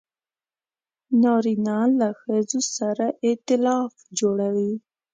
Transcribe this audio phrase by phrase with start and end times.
[1.23, 4.73] نارینه له ښځو سره ایتلاف جوړوي.